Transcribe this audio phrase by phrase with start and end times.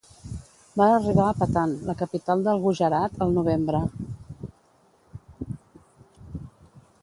[0.81, 3.83] Va arribar a Patan, la capital del Gujarat el novembre.